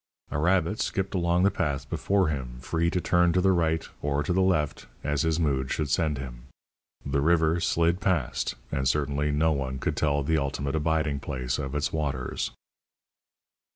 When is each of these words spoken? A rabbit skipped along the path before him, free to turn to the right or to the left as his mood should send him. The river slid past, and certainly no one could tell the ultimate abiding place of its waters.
A 0.31 0.39
rabbit 0.39 0.79
skipped 0.79 1.13
along 1.13 1.43
the 1.43 1.51
path 1.51 1.87
before 1.87 2.29
him, 2.29 2.57
free 2.59 2.89
to 2.89 2.99
turn 2.99 3.33
to 3.33 3.39
the 3.39 3.51
right 3.51 3.87
or 4.01 4.23
to 4.23 4.33
the 4.33 4.41
left 4.41 4.87
as 5.03 5.21
his 5.21 5.39
mood 5.39 5.69
should 5.69 5.91
send 5.91 6.17
him. 6.17 6.45
The 7.05 7.21
river 7.21 7.59
slid 7.59 8.01
past, 8.01 8.55
and 8.71 8.87
certainly 8.87 9.29
no 9.29 9.51
one 9.51 9.77
could 9.77 9.95
tell 9.95 10.23
the 10.23 10.39
ultimate 10.39 10.73
abiding 10.75 11.19
place 11.19 11.59
of 11.59 11.75
its 11.75 11.93
waters. 11.93 12.49